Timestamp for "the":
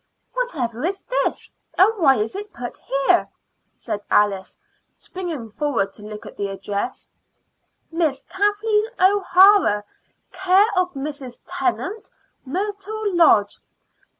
6.37-6.47